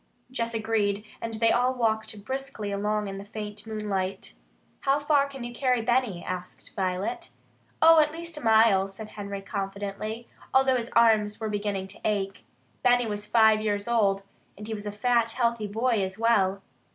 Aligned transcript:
Jess 0.31 0.55
agreed, 0.55 1.05
and 1.21 1.35
they 1.35 1.51
all 1.51 1.75
walked 1.75 2.25
briskly 2.25 2.71
along 2.71 3.05
in 3.07 3.19
the 3.19 3.23
faint 3.23 3.67
moonlight. 3.67 4.33
"How 4.79 4.97
far 4.97 5.27
can 5.27 5.43
you 5.43 5.53
carry 5.53 5.83
Benny?" 5.83 6.23
asked 6.25 6.73
Violet. 6.75 7.29
"Oh, 7.83 7.99
at 7.99 8.11
least 8.11 8.35
a 8.35 8.41
mile," 8.43 8.87
said 8.87 9.09
Henry 9.09 9.43
confidently, 9.43 10.27
although 10.55 10.77
his 10.77 10.89
arms 10.95 11.39
were 11.39 11.49
beginning 11.49 11.87
to 11.89 11.99
ache. 12.03 12.43
Benny 12.81 13.05
was 13.05 13.27
five 13.27 13.61
years 13.61 13.87
old, 13.87 14.23
and 14.57 14.65
he 14.67 14.73
was 14.73 14.87
a 14.87 14.91
fat, 14.91 15.33
healthy 15.33 15.67
boy 15.67 16.01
as 16.03 16.17
well. 16.17 16.63